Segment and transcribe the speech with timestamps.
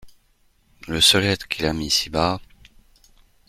[0.87, 2.41] Le seul être qu’il aime ici-bas…